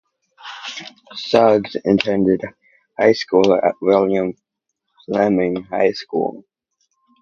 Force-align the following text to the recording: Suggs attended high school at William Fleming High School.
Suggs 1.13 1.75
attended 1.85 2.41
high 2.97 3.13
school 3.13 3.53
at 3.53 3.75
William 3.83 4.33
Fleming 5.05 5.61
High 5.65 5.91
School. 5.91 6.43